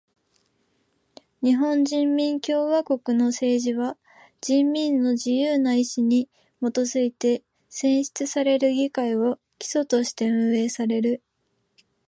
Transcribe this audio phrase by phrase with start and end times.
[1.43, 3.99] 日本人民共和国の政治は
[4.41, 6.27] 人民の自由な意志に
[6.59, 11.21] もとづいて選出される議会を基礎として運営される。